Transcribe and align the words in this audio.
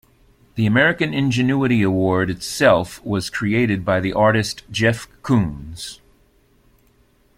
The 0.55 0.65
American 0.65 1.13
Ingenuity 1.13 1.83
Award 1.83 2.31
itself 2.31 3.05
was 3.05 3.29
created 3.29 3.85
by 3.85 3.99
the 3.99 4.13
artist 4.13 4.63
Jeff 4.71 5.07
Koons. 5.21 5.99